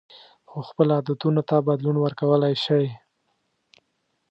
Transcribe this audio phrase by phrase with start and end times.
[0.49, 2.85] خو خپلو عادتونو ته بدلون ورکولی شئ.